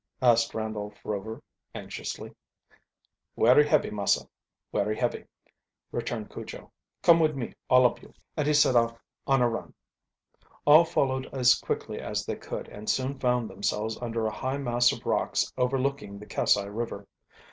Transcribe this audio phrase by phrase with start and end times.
[0.23, 1.43] asked Randolph Rover
[1.75, 2.33] anxiously.
[3.35, 4.27] "Werry heavy, massah;
[4.71, 5.25] werry heavy,"
[5.91, 6.71] returned Cujo.
[7.03, 9.75] "Come wid me, all ob you," and he set off on a run.
[10.65, 14.91] All followed as quickly as they could, and soon found themselves under a high mass
[14.91, 17.07] of rocks overlooking the Kassai River.